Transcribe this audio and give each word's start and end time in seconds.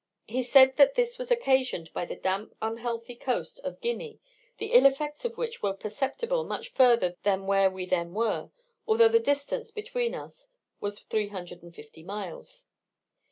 He 0.25 0.41
said 0.41 0.77
that 0.77 0.95
this 0.95 1.19
was 1.19 1.29
occasioned 1.29 1.93
by 1.93 2.05
the 2.05 2.15
damp, 2.15 2.55
unhealthy 2.59 3.13
coast 3.15 3.59
of 3.59 3.79
Guinea, 3.81 4.19
the 4.57 4.71
ill 4.73 4.87
effects 4.87 5.25
of 5.25 5.37
which 5.37 5.61
were 5.61 5.73
perceptible 5.75 6.43
much 6.43 6.69
further 6.69 7.17
than 7.21 7.45
where 7.45 7.69
we 7.69 7.85
then 7.85 8.15
were, 8.15 8.49
although 8.87 9.09
the 9.09 9.19
distance 9.19 9.69
between 9.69 10.15
us 10.15 10.49
was 10.79 10.97
350 11.01 12.01
miles. 12.01 12.65